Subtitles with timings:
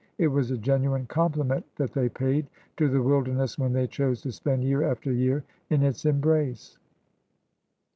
[0.17, 4.31] It was a genuine compliment that they paid to the wilderness when they chose to
[4.31, 6.79] spend year after year in its embrace.